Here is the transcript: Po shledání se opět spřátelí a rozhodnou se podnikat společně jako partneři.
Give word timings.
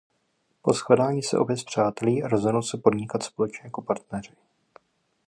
Po 0.61 0.73
shledání 0.73 1.23
se 1.23 1.37
opět 1.37 1.57
spřátelí 1.57 2.23
a 2.23 2.27
rozhodnou 2.27 2.61
se 2.61 2.77
podnikat 2.77 3.23
společně 3.23 3.61
jako 3.63 3.81
partneři. 3.81 4.31